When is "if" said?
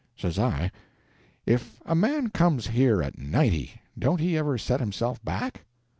1.45-1.79